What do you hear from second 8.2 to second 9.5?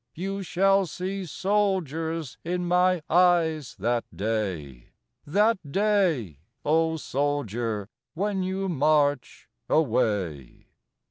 you march